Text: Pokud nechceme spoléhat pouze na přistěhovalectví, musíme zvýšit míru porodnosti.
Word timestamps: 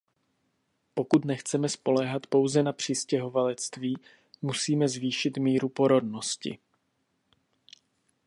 Pokud 0.93 1.25
nechceme 1.25 1.69
spoléhat 1.69 2.27
pouze 2.27 2.63
na 2.63 2.73
přistěhovalectví, 2.73 3.97
musíme 4.41 4.87
zvýšit 4.89 5.37
míru 5.37 5.69
porodnosti. 5.69 6.59